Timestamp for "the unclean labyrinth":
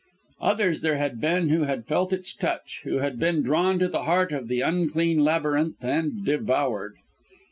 4.47-5.85